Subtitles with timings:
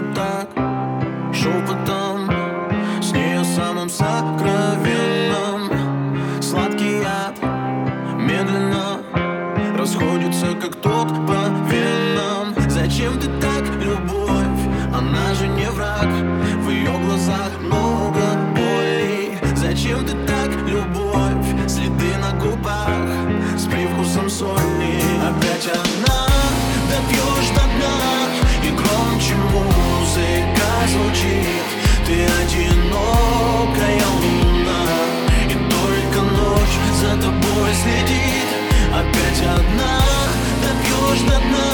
[0.00, 0.48] вот так
[1.34, 2.30] Шепотом
[3.02, 5.70] С нее самым сокровенным.
[6.42, 7.38] Сладкий яд
[8.18, 9.02] Медленно
[9.78, 12.54] Расходится, как тот по венам.
[12.68, 14.68] Зачем ты так, любовь?
[14.94, 16.08] Она же не враг.
[16.62, 18.20] В ее глазах много
[18.54, 21.70] боли Зачем ты так, любовь?
[21.70, 22.90] Следы на губах
[23.56, 25.09] С привкусом соли
[37.82, 38.48] следит
[38.92, 40.00] Опять одна
[40.62, 41.70] Допьешь до дна.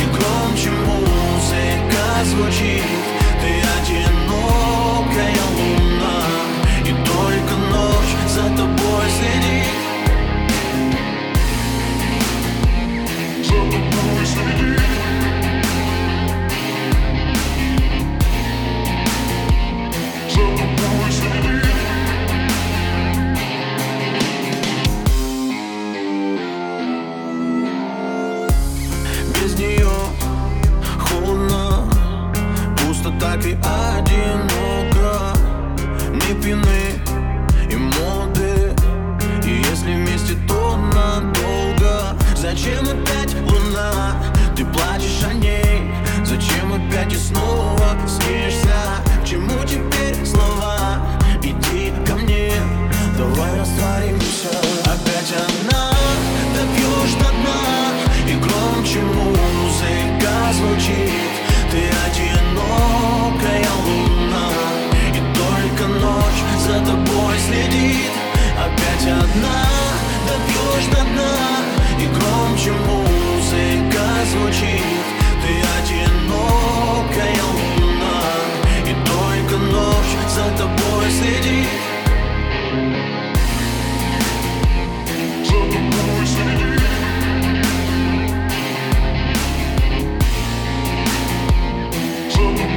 [0.00, 3.03] И громче музыка звучит
[33.24, 35.32] так и одиноко
[36.12, 37.00] Ни пины
[37.70, 38.74] и моды.
[39.46, 42.16] И если вместе, то надолго.
[42.36, 43.03] Зачем опять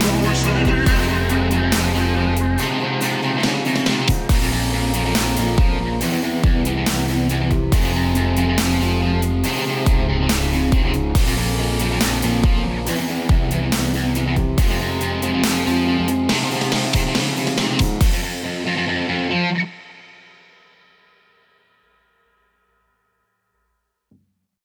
[0.09, 1.16] always the leave